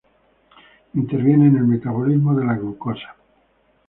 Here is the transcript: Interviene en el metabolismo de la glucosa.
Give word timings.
Interviene 0.95 1.45
en 1.45 1.57
el 1.57 1.65
metabolismo 1.67 2.33
de 2.35 2.43
la 2.43 2.55
glucosa. 2.55 3.15